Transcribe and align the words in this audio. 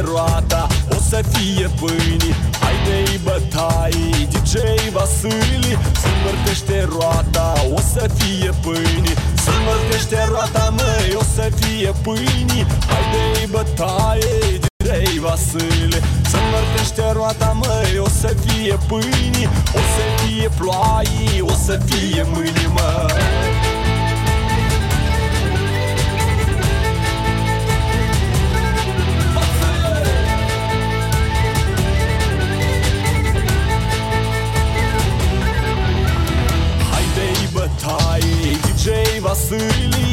învârtește 0.00 0.04
roata 0.04 0.66
O 0.90 1.00
să 1.08 1.20
fie 1.32 1.70
pâini 1.80 2.34
Haide-i 2.60 3.20
bătaie 3.24 4.28
DJ 4.30 4.54
Vasili. 4.92 5.78
Să 6.00 6.06
învârtește 6.16 6.88
roata 6.92 7.52
O 7.74 7.80
să 7.92 8.08
fie 8.14 8.50
pâini 8.62 9.12
Să 9.44 9.50
învârtește 9.58 10.24
roata 10.28 10.74
măi 10.76 11.14
O 11.14 11.22
să 11.34 11.50
fie 11.60 11.92
pâini 12.02 12.66
Haide-i 12.90 13.46
bătaie 13.50 14.58
DJ 14.76 15.18
Vasile 15.20 16.00
Să 16.30 16.36
învârtește 16.44 17.12
roata 17.12 17.56
măi 17.62 17.98
O 17.98 18.08
să 18.08 18.34
fie 18.44 18.78
pâini 18.88 19.48
O 19.74 19.80
să 19.94 20.04
fie 20.22 20.50
ploaie 20.58 21.42
O 21.42 21.54
să 21.66 21.80
fie 21.86 22.26
mâini 22.32 22.66
măi 22.74 23.59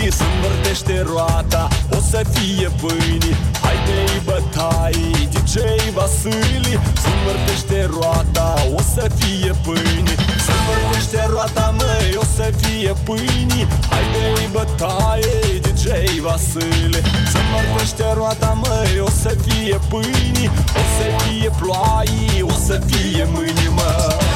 Vasili 0.08 0.12
să 0.12 0.24
învârtește 0.36 1.06
roata 1.12 1.68
O 1.98 2.00
să 2.10 2.22
fie 2.32 2.70
pâini. 2.82 3.32
Haide-i 3.62 4.22
bătaie 4.26 5.28
DJ 5.34 5.56
Vasili. 5.94 6.80
Să 7.04 7.10
învârtește 7.18 7.90
roata 7.92 8.54
O 8.76 8.82
să 8.94 9.08
fie 9.16 9.52
pâini. 9.64 10.14
Să 10.46 10.52
învârtește 10.58 11.28
roata 11.30 11.76
măi 11.78 12.16
O 12.16 12.24
să 12.36 12.52
fie 12.62 12.94
pâini. 13.04 13.68
Haide-i 13.90 14.50
bătaie 14.52 15.60
DJ 15.66 15.86
Vasili. 16.22 17.02
Să 17.32 17.38
învârtește 17.38 18.06
roata 18.14 18.58
măi 18.64 19.00
O 19.00 19.10
să 19.22 19.36
fie 19.46 19.80
pâini. 19.90 20.46
O 20.82 20.84
să 20.96 21.06
fie 21.24 21.50
ploaie 21.60 22.42
O 22.42 22.56
să 22.66 22.82
fie 22.88 23.28
mâini 23.34 23.70
măi 23.76 24.27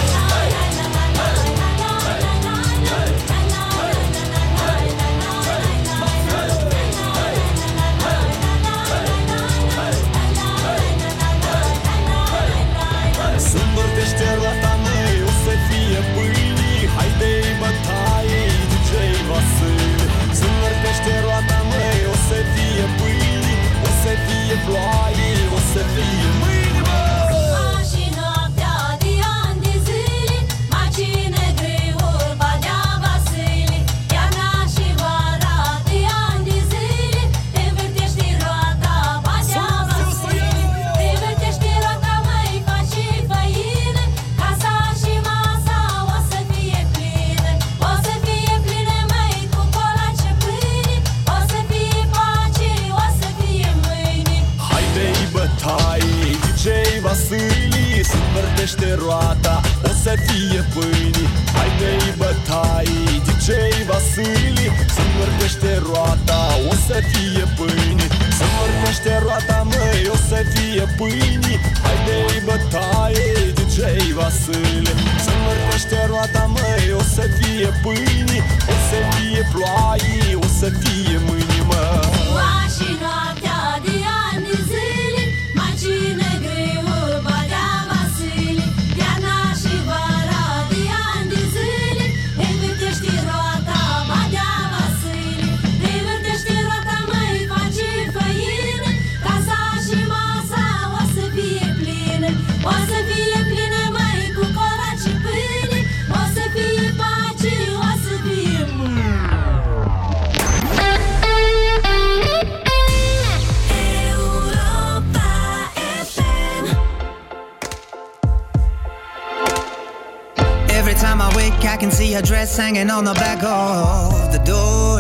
her 122.58 122.64
hanging 122.64 122.90
on 122.90 123.04
the 123.04 123.14
back 123.14 123.44
of 123.44 124.32
the 124.32 124.40
door. 124.40 125.00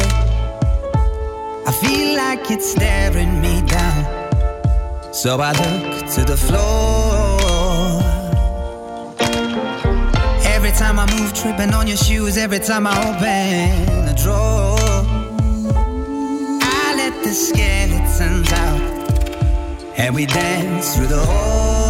I 1.67 1.71
feel 1.71 2.15
like 2.17 2.51
it's 2.51 2.71
staring 2.71 3.41
me 3.41 3.61
down. 3.67 5.13
So 5.13 5.39
I 5.39 5.51
look 5.51 6.09
to 6.15 6.23
the 6.25 6.37
floor. 6.37 8.01
Every 10.55 10.71
time 10.71 10.99
I 10.99 11.05
move, 11.17 11.33
tripping 11.33 11.73
on 11.73 11.87
your 11.87 11.97
shoes. 11.97 12.37
Every 12.37 12.59
time 12.59 12.87
I 12.87 12.95
open 13.09 14.07
a 14.07 14.15
drawer, 14.15 14.77
I 16.61 16.93
let 16.95 17.23
the 17.23 17.33
skeletons 17.33 18.51
out. 18.51 19.97
And 19.97 20.15
we 20.15 20.25
dance 20.25 20.95
through 20.95 21.07
the 21.07 21.19
hall. 21.19 21.80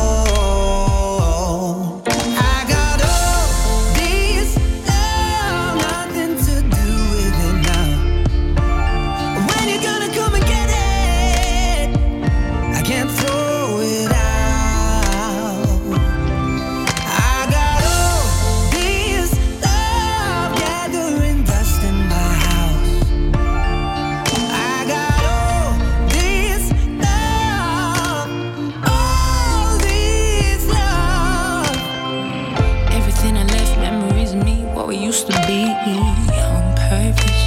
Used 35.11 35.27
to 35.27 35.33
be 35.45 35.65
on 35.65 36.63
purpose. 36.89 37.41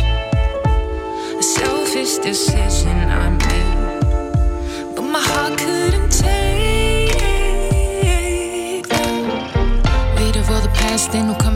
A 1.39 1.43
selfish 1.43 2.19
decision 2.19 2.97
I 3.09 3.31
made, 3.31 4.95
but 4.95 5.05
my 5.15 5.19
heart 5.19 5.57
couldn't 5.59 6.11
take 6.13 7.17
the 8.87 9.05
weight 10.17 10.37
of 10.37 10.51
all 10.51 10.61
the 10.61 10.73
past. 10.75 11.15
Ain't 11.15 11.29
no 11.29 11.35
coming 11.37 11.54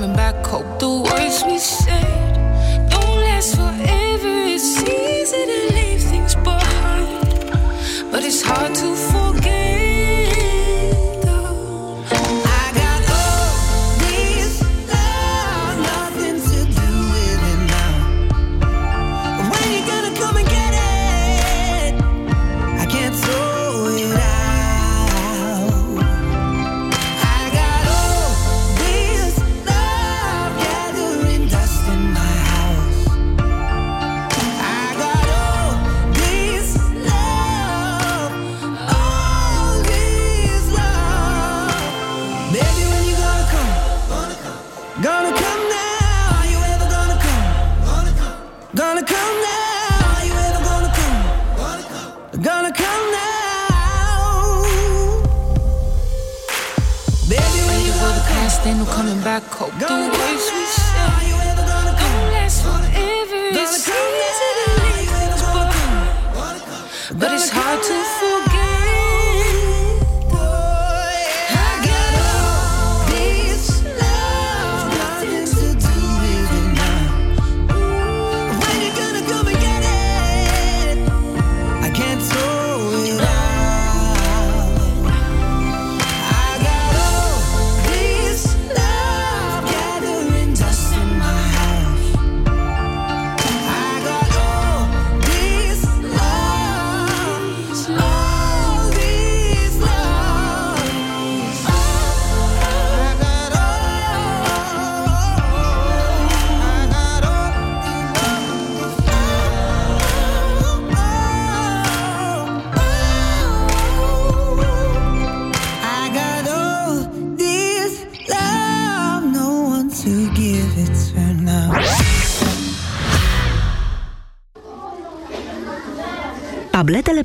hard 67.68 67.82
to 67.82 68.02
forget. 68.18 68.47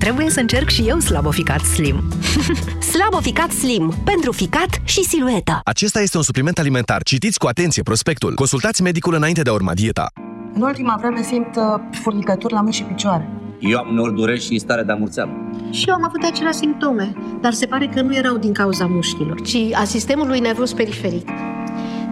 trebuie 0.00 0.30
să 0.30 0.40
încerc 0.40 0.68
și 0.68 0.82
eu 0.88 0.98
Slaboficat 0.98 1.60
Slim. 1.60 2.02
Slabo 2.92 3.20
Ficat 3.20 3.50
Slim. 3.50 3.94
Pentru 4.04 4.32
ficat 4.32 4.80
și 4.84 5.02
siluetă. 5.02 5.60
Acesta 5.64 6.00
este 6.00 6.16
un 6.16 6.22
supliment 6.22 6.58
alimentar. 6.58 7.02
Citiți 7.02 7.38
cu 7.38 7.46
atenție 7.46 7.82
prospectul. 7.82 8.34
Consultați 8.34 8.82
medicul 8.82 9.14
înainte 9.14 9.42
de 9.42 9.50
a 9.50 9.52
urma 9.52 9.74
dieta. 9.74 10.10
În 10.54 10.62
ultima 10.62 10.96
vreme 11.00 11.22
simt 11.22 11.56
uh, 11.56 11.62
furnicături 12.02 12.52
la 12.52 12.60
mâini 12.60 12.74
și 12.74 12.82
picioare. 12.82 13.28
Eu 13.60 13.78
am 13.78 13.88
uneori 13.90 14.14
dureri 14.14 14.44
și 14.44 14.58
stare 14.58 14.82
de 14.82 14.92
amurțeală. 14.92 15.30
Și 15.70 15.84
eu 15.88 15.94
am 15.94 16.04
avut 16.04 16.22
aceleași 16.22 16.58
simptome, 16.58 17.12
dar 17.40 17.52
se 17.52 17.66
pare 17.66 17.86
că 17.94 18.00
nu 18.00 18.14
erau 18.16 18.36
din 18.36 18.52
cauza 18.52 18.86
mușchilor, 18.86 19.40
ci 19.40 19.56
a 19.74 19.84
sistemului 19.84 20.40
nervos 20.40 20.72
periferic. 20.72 21.28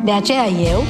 De 0.05 0.11
aceea 0.11 0.47
eu 0.47 0.85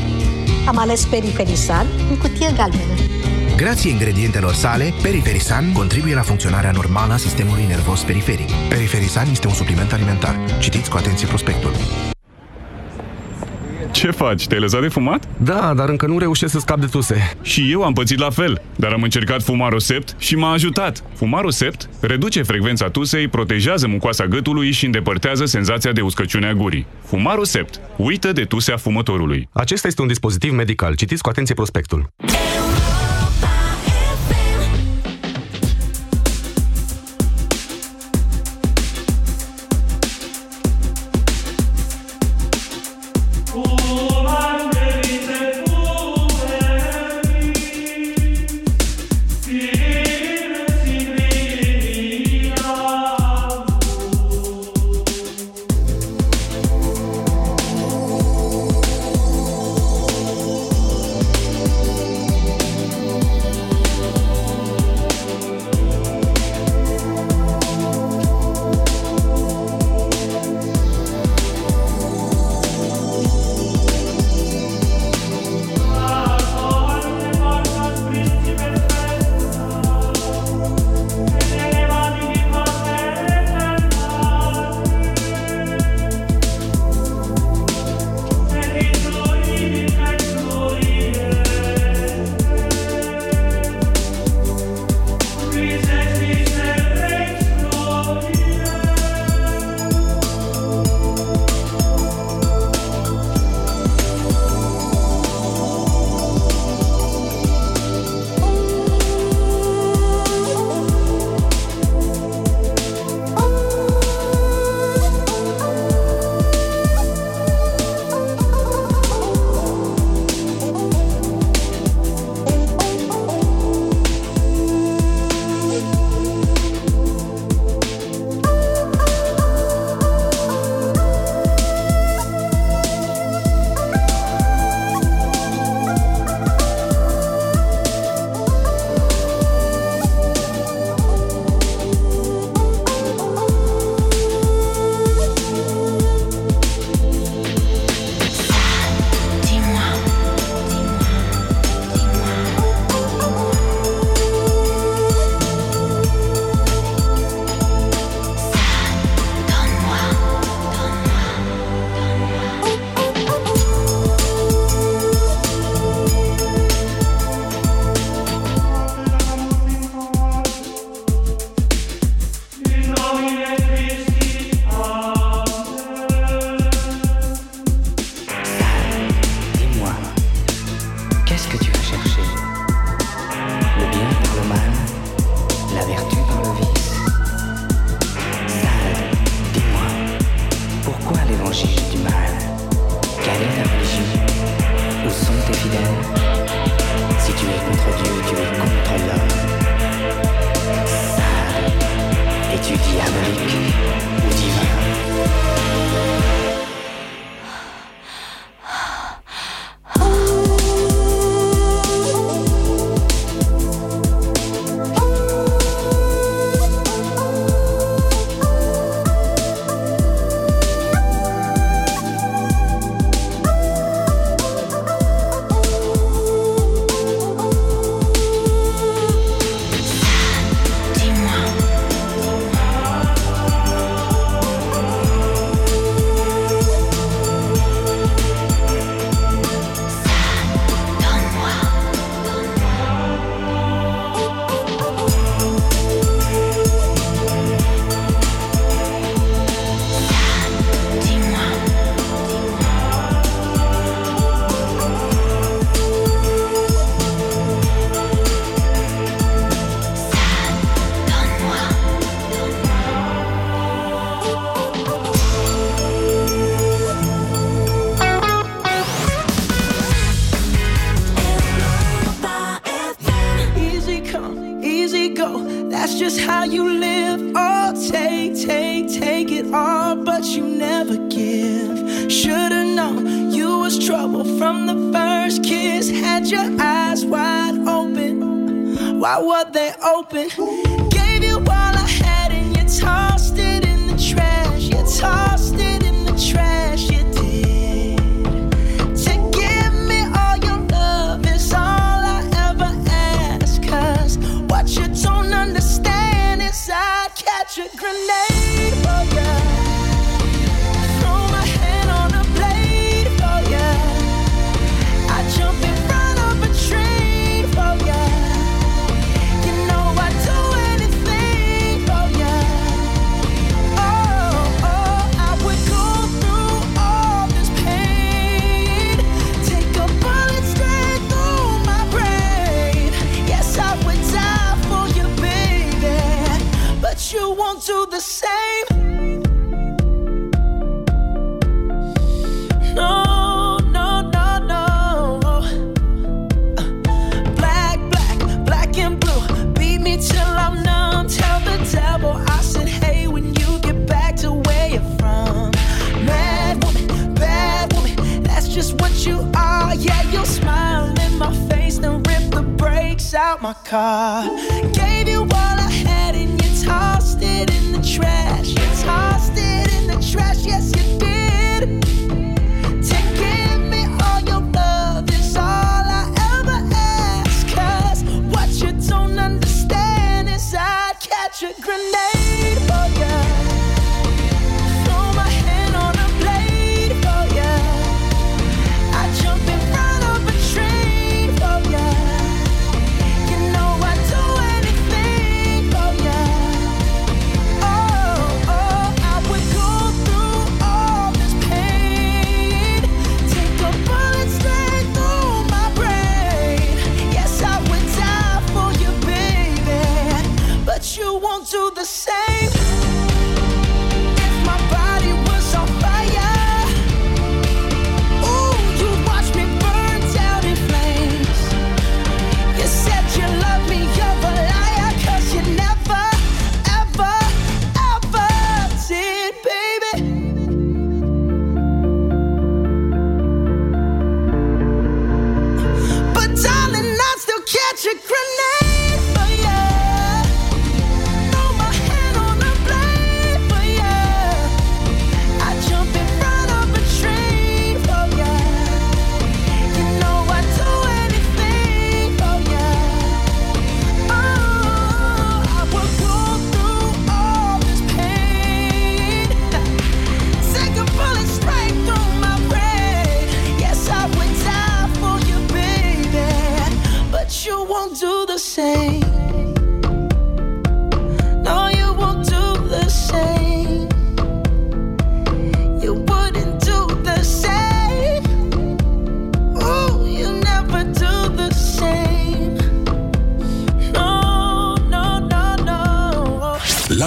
am 0.69 0.79
ales 0.79 1.05
Periferisan 1.05 1.87
în 2.11 2.17
cutie 2.17 2.53
galbenă. 2.57 3.18
Grație 3.59 3.91
ingredientelor 3.91 4.53
sale, 4.53 4.93
Periferisan 5.03 5.73
contribuie 5.73 6.15
la 6.15 6.21
funcționarea 6.21 6.71
normală 6.71 7.13
a 7.13 7.17
sistemului 7.17 7.65
nervos 7.69 8.03
periferic. 8.03 8.51
Periferisan 8.69 9.27
este 9.31 9.47
un 9.47 9.53
supliment 9.53 9.93
alimentar. 9.93 10.37
Citiți 10.59 10.91
cu 10.91 10.97
atenție 10.97 11.27
prospectul. 11.27 11.73
Ce 13.91 14.11
faci? 14.11 14.47
Te-ai 14.47 14.61
lăsat 14.61 14.81
de 14.81 14.89
fumat? 14.89 15.29
Da, 15.37 15.75
dar 15.75 15.89
încă 15.89 16.07
nu 16.07 16.19
reușesc 16.19 16.53
să 16.53 16.59
scap 16.59 16.79
de 16.81 16.87
tuse. 16.87 17.33
Și 17.43 17.71
eu 17.71 17.83
am 17.83 17.93
pățit 17.93 18.19
la 18.19 18.31
fel, 18.31 18.63
dar 18.77 18.93
am 18.93 19.03
încercat 19.03 19.43
Fumarosept 19.43 20.15
și 20.19 20.37
m-a 20.37 20.53
ajutat. 20.53 21.03
Fumarosept 21.15 21.89
reduce 22.01 22.43
frecvența 22.43 22.89
tusei, 22.89 23.29
protejează 23.29 23.87
mucoasa 23.87 24.27
gâtului 24.27 24.71
și 24.71 24.85
îndepărtează 24.85 25.45
senzația 25.45 25.93
de 25.93 26.01
uscăciune 26.01 26.47
a 26.47 26.53
gurii. 26.53 26.87
Fumarosept. 27.05 27.81
Uită 27.97 28.33
de 28.33 28.45
tusea 28.45 28.77
fumătorului. 28.77 29.49
Acesta 29.53 29.87
este 29.87 30.03
un 30.03 30.09
dispozitiv 30.09 30.53
medical. 30.53 30.95
Citiți 30.95 31.23
cu 31.23 31.29
atenție 31.29 31.55
prospectul. 31.55 32.09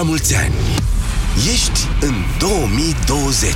La 0.02 0.08
mulți 0.08 0.36
ani! 0.36 0.54
Ești 1.52 1.88
în 2.00 2.14
2020. 2.38 3.52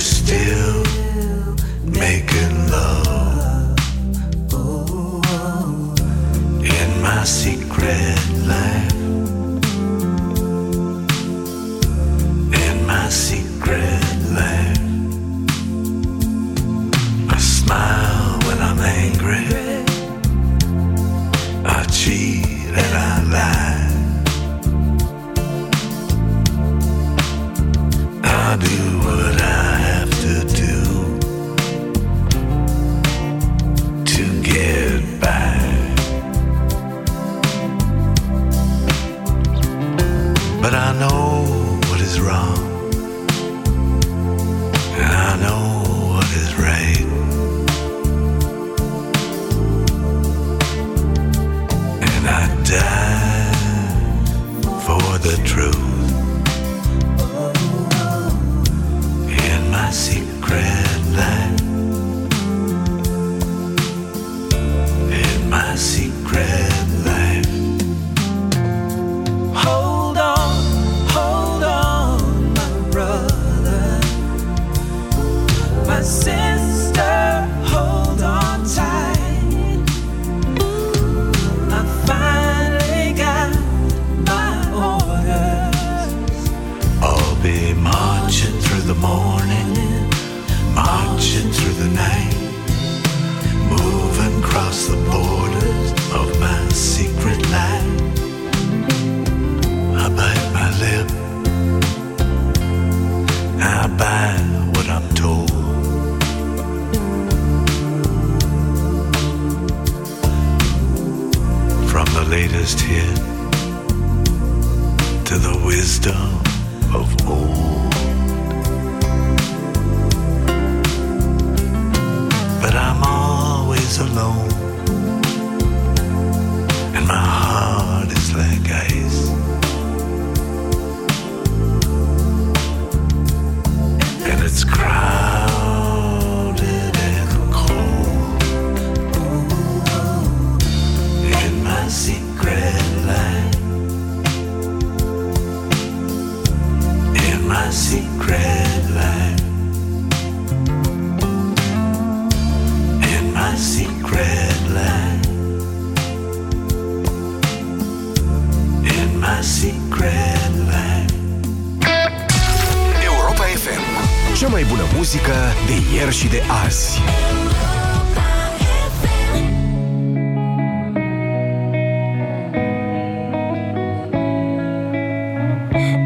Still 0.00 0.79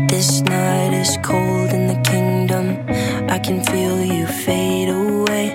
This 0.09 0.40
night 0.42 0.94
is 0.94 1.18
cold 1.22 1.70
in 1.72 1.87
the 1.87 2.00
kingdom. 2.02 2.66
I 3.30 3.38
can 3.38 3.62
feel 3.64 4.02
you 4.02 4.26
fade 4.26 4.88
away. 4.88 5.50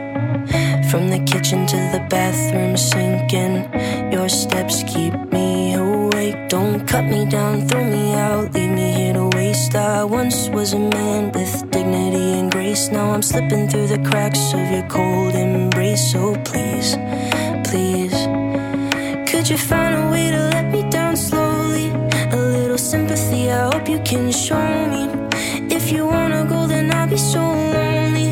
From 0.90 1.10
the 1.10 1.20
kitchen 1.26 1.66
to 1.68 1.78
the 1.94 2.06
bathroom 2.10 2.78
sinking. 2.78 4.12
Your 4.12 4.30
steps 4.30 4.84
keep 4.84 5.14
me 5.32 5.74
awake. 5.74 6.50
Don't 6.50 6.88
cut 6.88 7.06
me 7.06 7.26
down, 7.26 7.68
throw 7.68 7.84
me 7.84 8.14
out, 8.14 8.54
leave 8.54 8.72
me 8.72 8.92
here 8.94 9.14
to 9.14 9.28
waste. 9.36 9.76
I 9.76 10.04
once 10.04 10.50
was 10.50 10.74
a 10.74 10.80
man 10.80 11.32
with 11.32 11.69
and. 12.88 12.94
Now 12.94 13.12
I'm 13.12 13.22
slipping 13.22 13.68
through 13.68 13.88
the 13.88 14.00
cracks 14.10 14.54
of 14.54 14.72
your 14.72 14.88
cold 14.88 15.36
embrace. 15.36 16.12
So 16.12 16.36
please, 16.46 16.96
please. 17.64 18.14
Could 19.30 19.50
you 19.50 19.58
find 19.58 19.96
a 19.96 20.12
way 20.12 20.32
to 20.32 20.38
let 20.38 20.72
me 20.72 20.90
down 20.90 21.16
slowly? 21.16 21.90
A 22.32 22.36
little 22.36 22.78
sympathy, 22.78 23.52
I 23.52 23.72
hope 23.72 23.88
you 23.90 24.00
can 24.00 24.32
show 24.32 24.68
me. 24.94 25.04
If 25.76 25.92
you 25.92 26.06
wanna 26.06 26.46
go, 26.46 26.68
then 26.68 26.92
I'll 26.92 27.08
be 27.08 27.18
so 27.18 27.40
lonely. 27.40 28.32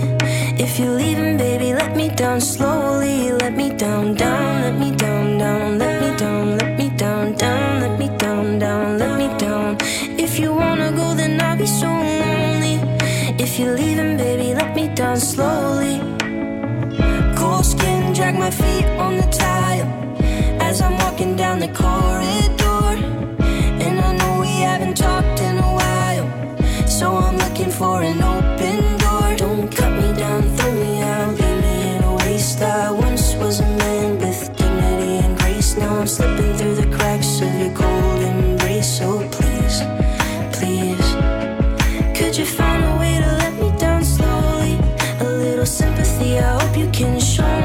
If 0.59 0.79
you're 0.79 0.95
leaving, 0.95 1.37
baby, 1.37 1.73
let 1.73 1.95
me 1.95 2.09
down 2.09 2.41
slowly. 2.41 3.31
Let 3.31 3.53
me 3.55 3.69
down, 3.69 4.15
down, 4.15 4.61
let 4.63 4.79
me 4.79 4.91
down, 4.91 5.37
down, 5.37 5.77
let 5.77 6.01
me 6.01 6.17
down, 6.17 6.57
let 6.57 6.77
me 6.77 6.89
down, 6.97 7.35
down, 7.35 7.81
let 7.81 7.99
me 7.99 8.07
down, 8.17 8.59
down, 8.59 8.97
let 8.97 9.17
me 9.17 9.27
down. 9.37 9.77
If 10.17 10.39
you 10.39 10.53
wanna 10.53 10.91
go, 10.91 11.13
then 11.15 11.39
I'll 11.41 11.57
be 11.57 11.67
so 11.67 11.87
lonely. 11.87 12.75
If 13.39 13.59
you're 13.59 13.75
leaving, 13.75 14.16
down 15.17 15.25
slowly. 15.25 15.99
Cold 17.35 17.65
skin, 17.65 18.13
drag 18.13 18.37
my 18.37 18.51
feet 18.51 18.85
on 18.97 19.17
the 19.17 19.27
tile 19.31 19.87
as 20.61 20.81
I'm 20.81 20.97
walking 20.97 21.35
down 21.35 21.59
the 21.59 21.67
corridor. 21.67 22.87
And 23.83 23.99
I 23.99 24.15
know 24.17 24.41
we 24.41 24.61
haven't 24.61 24.97
talked 24.97 25.39
in 25.39 25.57
a 25.57 25.71
while, 25.79 26.87
so 26.87 27.15
I'm 27.15 27.37
looking 27.37 27.71
for 27.71 28.01
an 28.01 28.21
open 28.21 28.97
door. 28.97 29.35
Don't 29.37 29.69
cut 29.75 29.93
me 30.01 30.13
down, 30.13 30.43
throw 30.55 30.73
me 30.73 31.01
out, 31.01 31.33
leave 31.39 31.61
me 31.61 31.95
in 31.95 32.03
a 32.03 32.15
waste. 32.15 32.61
I 32.61 32.91
once 32.91 33.35
was 33.35 33.59
a 33.59 33.69
man 33.77 34.19
with 34.19 34.55
dignity 34.57 35.25
and 35.25 35.37
grace. 35.39 35.77
Now 35.77 35.99
I'm 35.99 36.07
slipping 36.07 36.53
through 36.57 36.75
the 36.75 36.95
cracks 36.95 37.41
of 37.41 37.53
your 37.61 37.73
cold 37.73 38.21
embrace. 38.21 38.97
So 38.99 39.27
please, 39.29 39.77
please, 40.57 41.07
could 42.17 42.37
you 42.37 42.45
find 42.45 42.86
you 46.77 46.87
can 46.91 47.19
show 47.19 47.56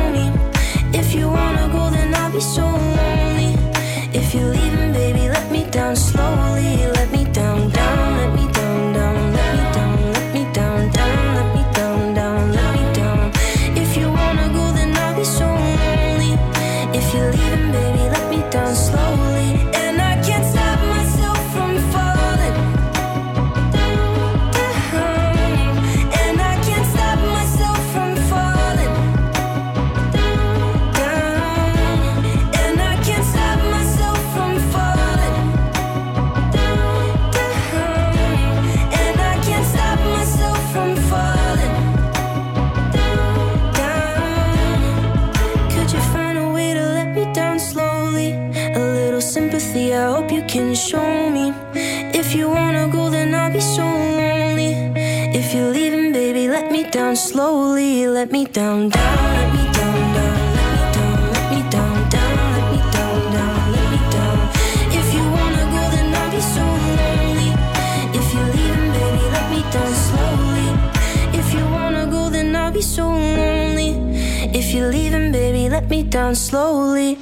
slowly 57.23 58.09
let 58.09 58.33
me 58.33 58.45
down, 58.45 58.89
down, 58.89 59.53
If 64.99 65.15
you 65.15 65.25
wanna 65.37 65.65
go, 65.75 65.83
then 65.95 66.15
I'll 66.15 66.31
be 66.31 66.41
so 66.41 66.65
lonely. 66.99 67.51
If 68.19 68.27
you're 68.35 68.51
leaving, 68.57 68.91
baby, 68.99 69.25
let 69.37 69.47
me 69.53 69.61
down 69.71 69.93
slowly. 70.07 70.69
If 71.39 71.55
you 71.55 71.65
wanna 71.77 72.07
go, 72.11 72.29
then 72.29 72.57
I'll 72.57 72.73
be 72.73 72.83
so 72.83 73.07
lonely. 73.09 73.91
If 74.59 74.75
you're 74.75 74.91
leaving, 74.91 75.31
baby, 75.31 75.69
let 75.69 75.89
me 75.89 76.03
down 76.03 76.35
slowly. 76.35 77.19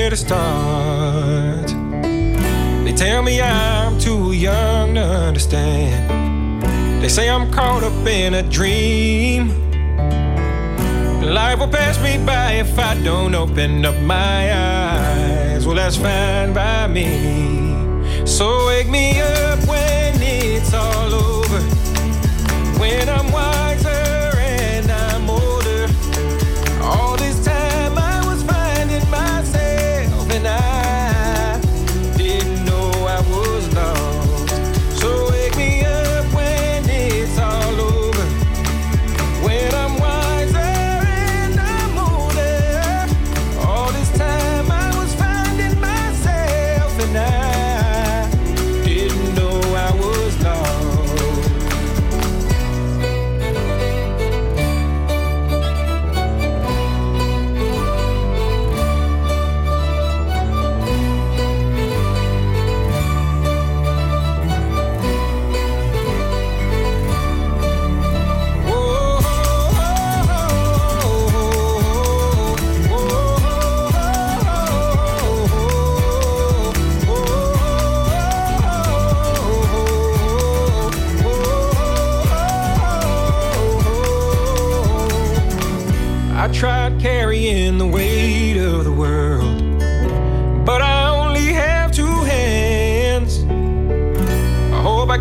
where 0.00 0.08
to 0.08 0.16
start. 0.16 1.66
They 2.84 2.92
tell 2.92 3.22
me 3.22 3.42
I'm 3.42 3.98
too 3.98 4.32
young 4.32 4.94
to 4.94 5.02
understand. 5.02 7.02
They 7.02 7.08
say 7.10 7.28
I'm 7.28 7.52
caught 7.52 7.82
up 7.82 8.06
in 8.06 8.32
a 8.32 8.42
dream. 8.42 9.48
Life 11.20 11.58
will 11.58 11.68
pass 11.68 12.02
me 12.02 12.16
by 12.24 12.52
if 12.52 12.78
I 12.78 12.94
don't 13.02 13.34
open 13.34 13.84
up 13.84 14.00
my 14.00 14.52
eyes. 14.52 15.66
Well, 15.66 15.76
that's 15.76 15.96
fine 15.96 16.54
by 16.54 16.86
me. 16.86 18.24
So 18.24 18.68
wake 18.68 18.88
me 18.88 19.20
up 19.20 19.58
when 19.68 20.14
it's 20.22 20.72
all 20.72 21.12
over. 21.12 21.60
When 22.80 23.06
I'm 23.06 23.29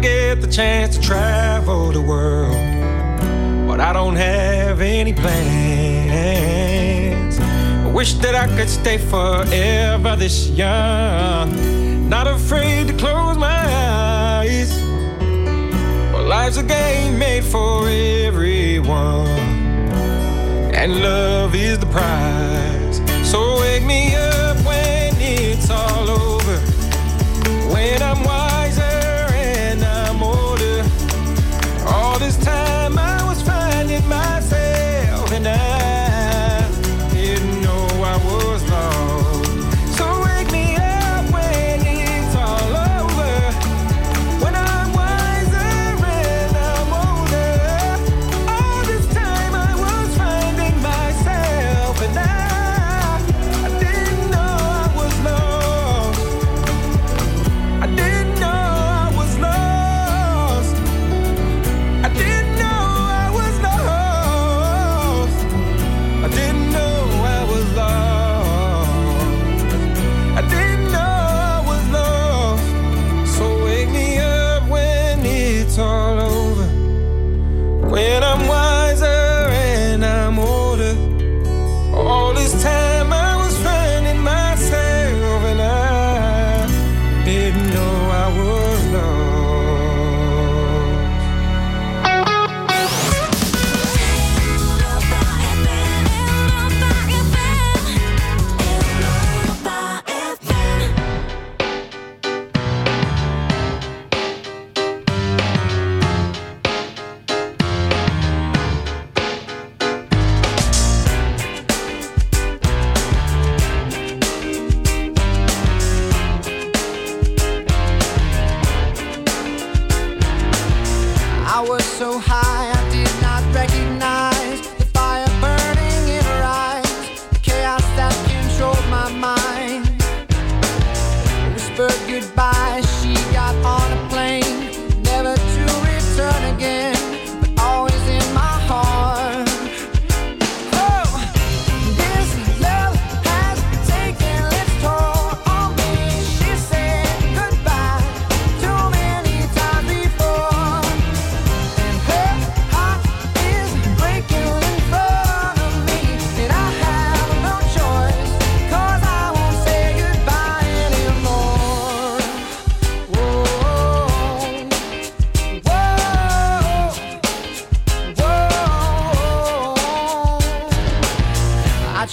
get 0.01 0.41
the 0.41 0.47
chance 0.47 0.97
to 0.97 1.01
travel 1.01 1.91
the 1.91 2.01
world, 2.01 2.55
but 3.67 3.79
I 3.79 3.93
don't 3.93 4.15
have 4.15 4.81
any 4.81 5.13
plans. 5.13 6.19
I 7.39 7.87
wish 7.91 8.13
that 8.15 8.33
I 8.35 8.47
could 8.55 8.69
stay 8.69 8.97
forever 8.97 10.15
this 10.15 10.49
young, 10.49 12.07
not 12.07 12.27
afraid 12.27 12.87
to 12.87 12.93
close 12.93 13.37
my 13.37 13.47
eyes. 13.47 14.71
Well, 16.13 16.23
life's 16.23 16.57
a 16.57 16.63
game 16.63 17.19
made 17.19 17.43
for 17.43 17.87
everyone, 17.89 19.27
and 20.73 21.01
love 21.01 21.55
is 21.55 21.77
the 21.79 21.87
prize. 21.87 23.01
So 23.29 23.59
wake 23.59 23.83
me 23.83 24.15
up 24.15 24.57
when 24.65 25.13
it's 25.19 25.69
all 25.69 26.09
over, 26.09 26.57
when 27.73 28.01
I'm. 28.01 28.38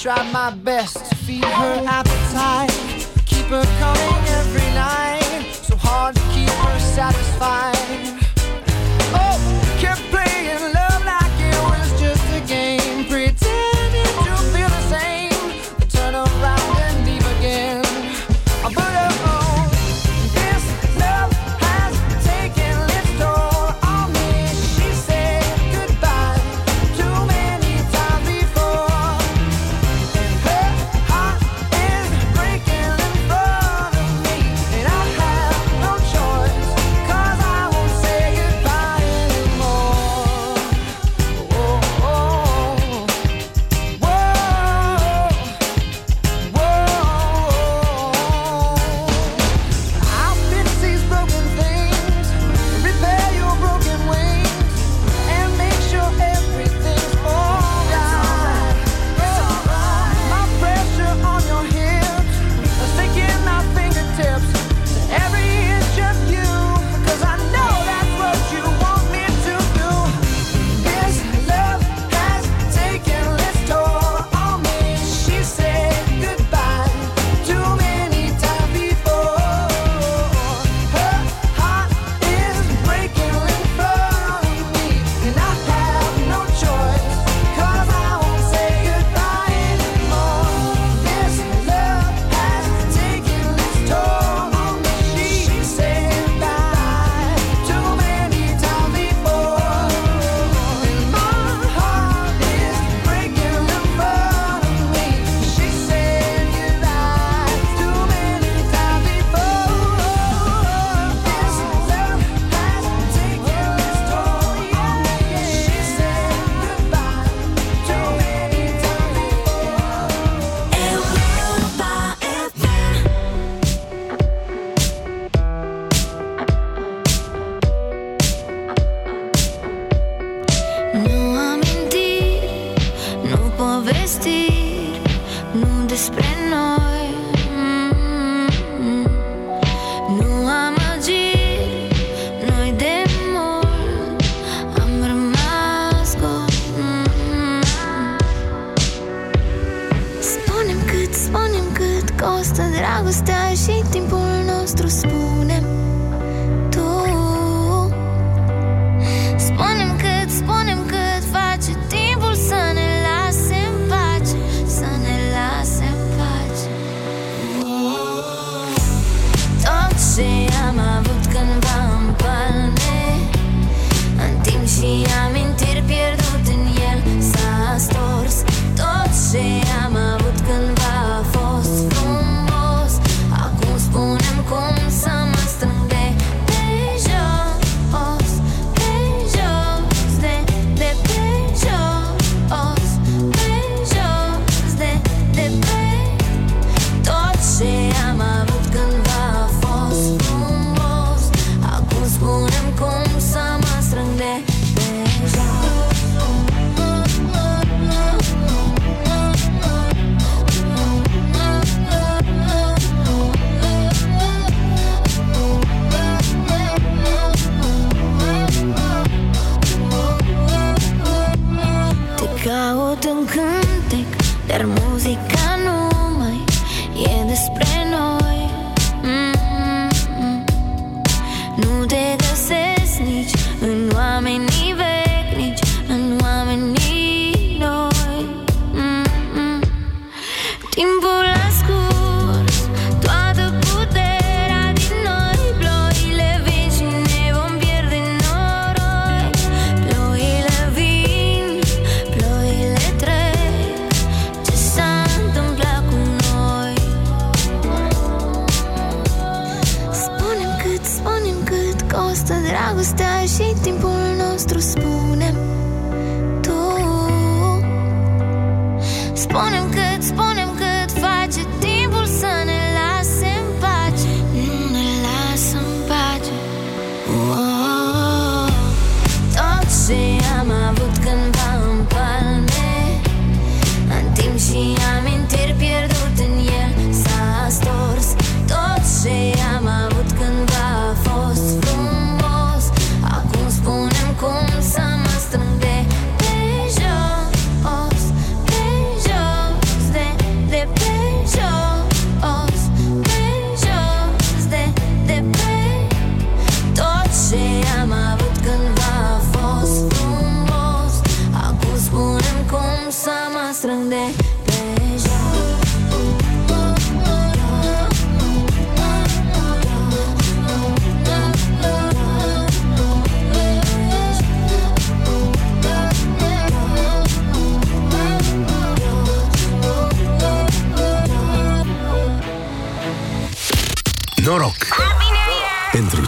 try 0.06 0.30
my 0.30 0.50
best 0.50 1.04
to 1.04 1.16
feed 1.16 1.44
her 1.44 1.84
appetite, 1.84 2.70
keep 3.26 3.46
her 3.46 3.64
coming 3.80 4.28
every 4.38 4.72
night. 4.72 5.50
So 5.52 5.74
hard 5.74 6.14
to 6.14 6.22
keep 6.32 6.48
her 6.48 6.78
satisfied. 6.78 8.25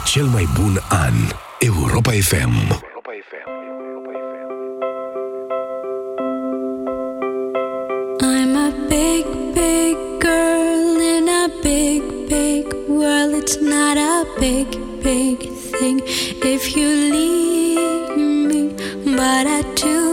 Cel 0.09 0.25
mai 0.33 0.47
bun 0.57 0.79
an 0.89 1.17
Europa 1.61 2.13
FM 2.17 2.55
Europa 2.81 3.13
FM 3.31 3.49
I'm 8.23 8.57
a 8.57 8.71
big, 8.89 9.27
big 9.55 9.97
girl 10.19 10.97
in 11.15 11.29
a 11.29 11.49
big, 11.63 12.01
big 12.27 12.65
world. 12.89 13.35
It's 13.35 13.61
not 13.61 13.99
a 13.99 14.25
big, 14.41 14.69
big 15.03 15.39
thing 15.77 16.01
if 16.55 16.75
you 16.75 16.89
leave 17.15 18.17
me, 18.51 18.63
but 19.15 19.47
I 19.47 19.61
do. 19.75 20.08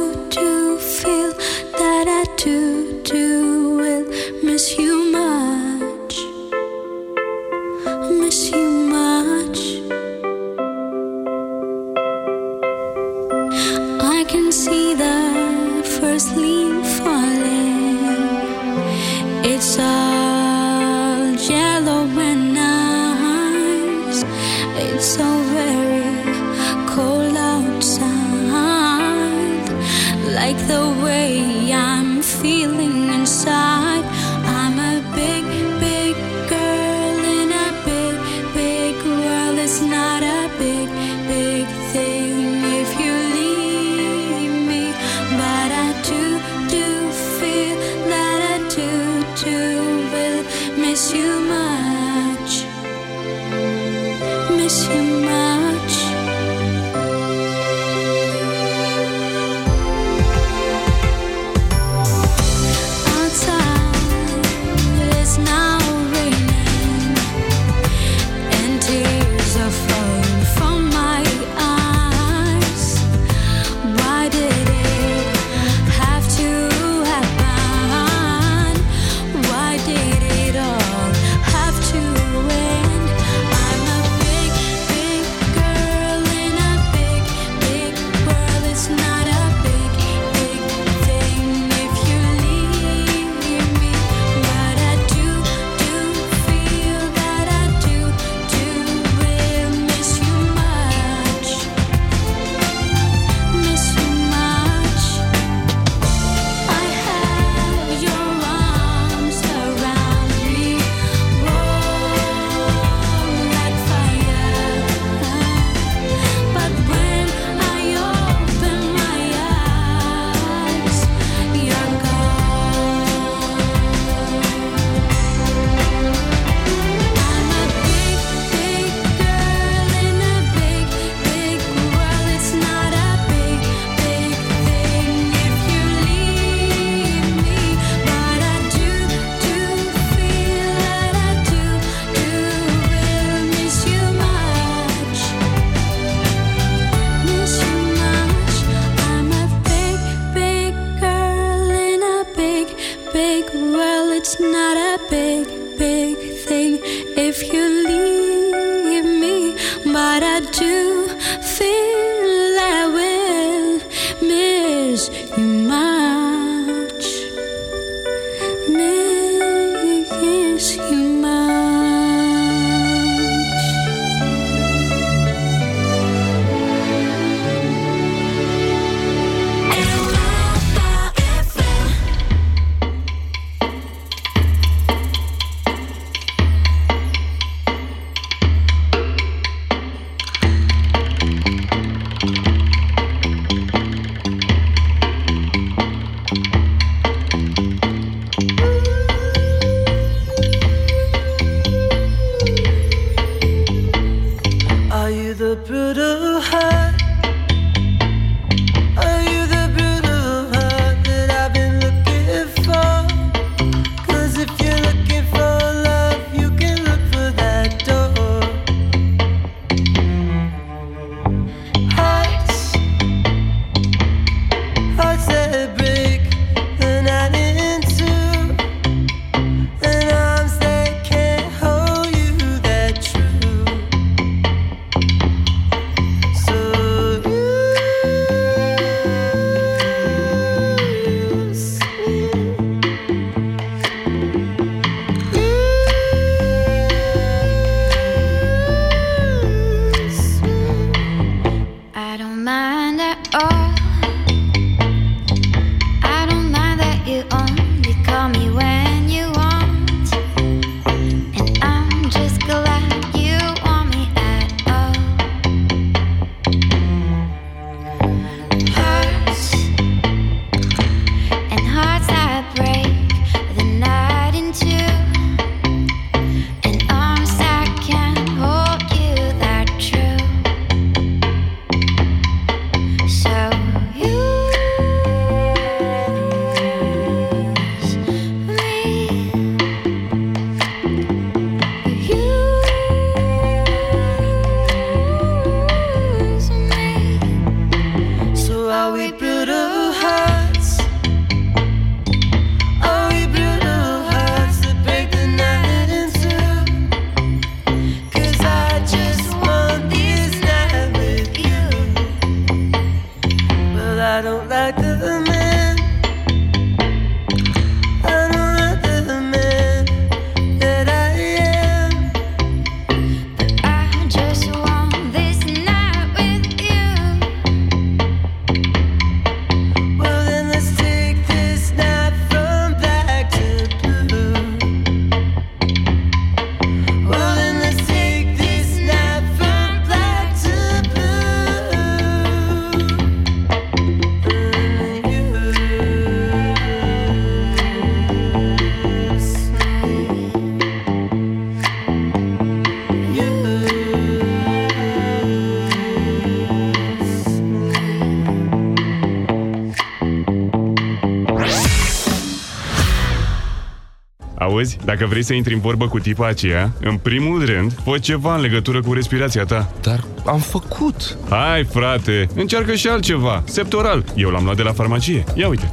Dacă 364.85 365.05
vrei 365.05 365.23
să 365.23 365.33
intri 365.33 365.53
în 365.53 365.59
vorbă 365.59 365.87
cu 365.87 365.99
tipa 365.99 366.27
aceea, 366.27 366.71
în 366.81 366.97
primul 366.97 367.45
rând, 367.45 367.73
fă 367.83 367.97
ceva 367.97 368.35
în 368.35 368.41
legătură 368.41 368.81
cu 368.81 368.93
respirația 368.93 369.43
ta. 369.43 369.71
Dar 369.81 370.03
am 370.25 370.39
făcut. 370.39 371.17
Hai, 371.29 371.63
frate, 371.63 372.27
încearcă 372.35 372.73
și 372.75 372.87
altceva. 372.87 373.43
Septoral. 373.45 374.03
Eu 374.15 374.29
l-am 374.29 374.43
luat 374.43 374.55
de 374.55 374.61
la 374.61 374.73
farmacie. 374.73 375.23
Ia 375.33 375.47
uite. 375.47 375.69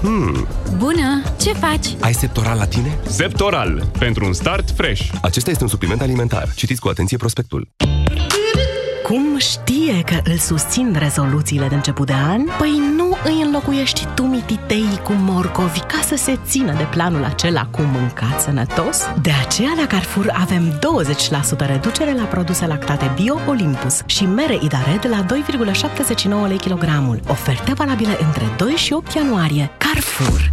Hmm. 0.00 0.46
Bună! 0.76 1.22
Ce 1.40 1.52
faci? 1.52 1.86
Ai 2.00 2.12
septoral 2.12 2.58
la 2.58 2.66
tine? 2.66 2.98
Septoral. 3.06 3.90
Pentru 3.98 4.24
un 4.24 4.32
start 4.32 4.70
fresh. 4.70 5.10
Acesta 5.22 5.50
este 5.50 5.62
un 5.62 5.68
supliment 5.68 6.00
alimentar. 6.00 6.48
Citiți 6.54 6.80
cu 6.80 6.88
atenție 6.88 7.16
prospectul. 7.16 7.68
Cum 9.02 9.38
știe 9.38 10.02
că 10.04 10.30
îl 10.30 10.36
susțin 10.36 10.96
rezoluțiile 10.98 11.66
de 11.68 11.74
început 11.74 12.06
de 12.06 12.12
an? 12.12 12.44
Păi 12.58 12.80
nu 12.96 13.03
îi 13.24 13.42
înlocuiești 13.42 14.06
tu 14.14 14.22
mititei 14.22 15.00
cu 15.02 15.12
morcovi 15.12 15.80
ca 15.80 16.00
să 16.06 16.16
se 16.16 16.38
țină 16.46 16.72
de 16.72 16.86
planul 16.90 17.24
acela 17.24 17.66
cu 17.70 17.82
mâncat 17.82 18.40
sănătos? 18.40 19.00
De 19.22 19.30
aceea 19.44 19.72
la 19.76 19.86
Carrefour 19.86 20.30
avem 20.40 20.78
20% 21.64 21.66
reducere 21.66 22.14
la 22.14 22.24
produse 22.24 22.66
lactate 22.66 23.10
Bio 23.14 23.38
Olympus 23.48 24.02
și 24.06 24.26
mere 24.26 24.58
Idared 24.62 25.06
la 25.08 25.26
2,79 26.44 26.48
lei 26.48 26.56
kilogramul. 26.56 27.20
Oferte 27.28 27.72
valabile 27.72 28.16
între 28.24 28.44
2 28.56 28.70
și 28.70 28.92
8 28.92 29.12
ianuarie. 29.12 29.70
Carrefour. 29.78 30.52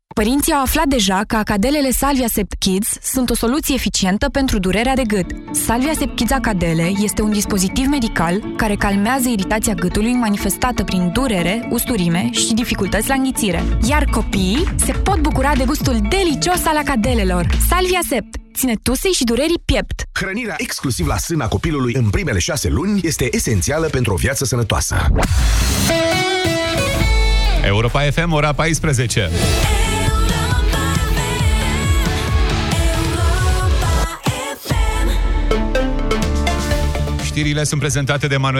Părinții 0.13 0.53
au 0.53 0.61
aflat 0.61 0.85
deja 0.85 1.21
că 1.27 1.35
acadelele 1.35 1.91
Salvia 1.91 2.27
Sept 2.27 2.53
Kids 2.59 2.87
sunt 3.01 3.29
o 3.29 3.35
soluție 3.35 3.75
eficientă 3.75 4.29
pentru 4.29 4.59
durerea 4.59 4.95
de 4.95 5.03
gât. 5.07 5.25
Salvia 5.51 5.93
Sept 5.97 6.15
Kids 6.15 6.31
Acadele 6.31 6.91
este 7.01 7.21
un 7.21 7.31
dispozitiv 7.31 7.85
medical 7.87 8.43
care 8.55 8.75
calmează 8.75 9.29
iritația 9.29 9.73
gâtului 9.73 10.11
manifestată 10.11 10.83
prin 10.83 11.11
durere, 11.13 11.67
usturime 11.69 12.29
și 12.31 12.53
dificultăți 12.53 13.07
la 13.07 13.13
înghițire. 13.13 13.63
Iar 13.89 14.05
copiii 14.05 14.73
se 14.85 14.91
pot 14.91 15.19
bucura 15.19 15.55
de 15.55 15.63
gustul 15.65 15.99
delicios 16.09 16.65
al 16.65 16.77
acadelelor. 16.77 17.47
Salvia 17.69 17.99
Sept 18.09 18.35
ține 18.53 18.73
tusei 18.83 19.11
și 19.11 19.23
durerii 19.23 19.61
piept. 19.65 20.03
Hrănirea 20.13 20.55
exclusiv 20.57 21.07
la 21.07 21.17
sâna 21.17 21.47
copilului 21.47 21.93
în 21.93 22.09
primele 22.09 22.39
șase 22.39 22.69
luni 22.69 22.99
este 23.03 23.35
esențială 23.35 23.87
pentru 23.87 24.13
o 24.13 24.15
viață 24.15 24.45
sănătoasă. 24.45 25.05
Europa 27.65 28.01
FM, 28.01 28.31
ora 28.31 28.53
14. 28.53 29.29
Știrile 37.31 37.63
sunt 37.63 37.79
prezentate 37.79 38.27
de 38.27 38.37
Manuel 38.37 38.59